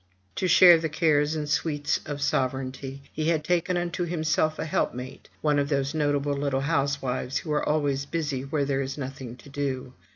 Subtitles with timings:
[0.37, 5.29] To share the cares and sweets of sovereignty, he had taken unto himself a helpmate,
[5.41, 9.47] one of those notable little housewives who are always busy where there is nothing to
[9.49, 9.93] do.